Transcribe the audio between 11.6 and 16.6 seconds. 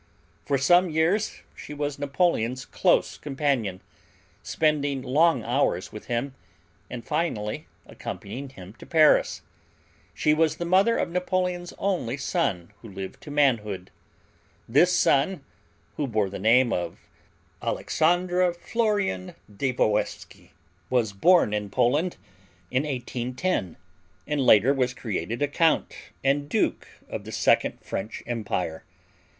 only son who lived to manhood. This son, who bore the